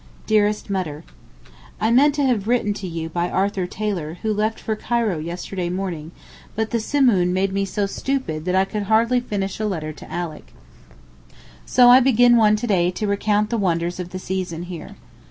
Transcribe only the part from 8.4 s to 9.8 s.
that I could hardly finish a